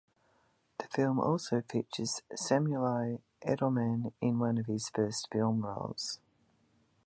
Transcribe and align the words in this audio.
The 0.79 0.87
film 0.87 1.19
also 1.19 1.61
features 1.61 2.23
Samuli 2.33 3.21
Edelmann 3.45 4.13
in 4.19 4.39
one 4.39 4.57
of 4.57 4.65
his 4.65 4.89
first 4.89 5.27
film 5.31 5.61
roles. 5.63 6.19